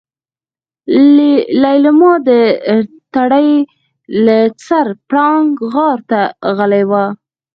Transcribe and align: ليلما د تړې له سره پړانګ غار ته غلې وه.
ليلما 1.61 2.13
د 2.27 2.29
تړې 3.13 3.51
له 4.25 4.37
سره 4.67 4.91
پړانګ 5.09 5.51
غار 5.73 5.99
ته 6.11 6.21
غلې 6.57 6.83
وه. 6.89 7.05